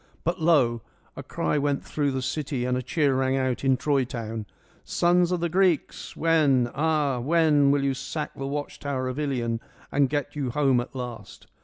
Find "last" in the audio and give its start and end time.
10.95-11.45